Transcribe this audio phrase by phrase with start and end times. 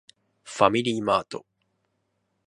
[0.45, 1.45] ファミリーマート